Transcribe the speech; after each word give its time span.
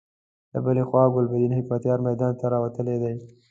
له 0.53 0.59
بلې 0.65 0.83
خوا 0.89 1.03
ګلبدين 1.15 1.51
حکمتیار 1.57 1.99
میدان 2.07 2.33
ته 2.39 2.45
راوتلی 2.53 2.95
دی. 3.01 3.13